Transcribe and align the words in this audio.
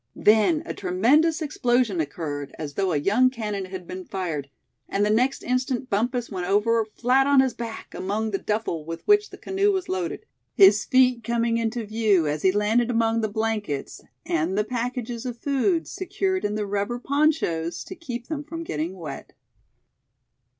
Then 0.15 0.63
a 0.65 0.73
tremendous 0.73 1.43
explosion 1.43 2.01
occurred, 2.01 2.55
as 2.57 2.73
though 2.73 2.91
a 2.91 2.97
young 2.97 3.29
cannon 3.29 3.65
had 3.65 3.85
been 3.85 4.03
fired; 4.03 4.49
and 4.89 5.05
the 5.05 5.11
next 5.11 5.43
instant 5.43 5.91
Bumpus 5.91 6.31
went 6.31 6.47
over 6.47 6.83
flat 6.83 7.27
on 7.27 7.39
his 7.39 7.53
back, 7.53 7.93
among 7.93 8.31
the 8.31 8.39
duffle 8.39 8.83
with 8.83 9.03
which 9.07 9.29
the 9.29 9.37
canoe 9.37 9.71
was 9.71 9.87
loaded, 9.87 10.25
his 10.55 10.85
feet 10.85 11.23
coming 11.23 11.57
into 11.59 11.85
view 11.85 12.25
as 12.25 12.41
he 12.41 12.51
landed 12.51 12.89
among 12.89 13.21
the 13.21 13.27
blankets, 13.29 14.01
and 14.25 14.57
the 14.57 14.63
packages 14.63 15.23
of 15.23 15.37
food, 15.37 15.87
secured 15.87 16.43
in 16.45 16.55
the 16.55 16.65
rubber 16.65 16.97
ponchos 16.97 17.83
to 17.83 17.93
keep 17.93 18.25
them 18.25 18.43
from 18.43 18.63
getting 18.63 18.97
wet. 18.97 19.33